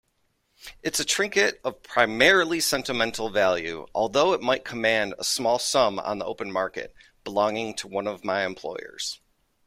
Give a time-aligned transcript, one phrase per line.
[0.81, 6.17] It's a trinket of primarily sentimental value, although it might command a small sum on
[6.17, 9.19] the open market, belonging to one of my employers.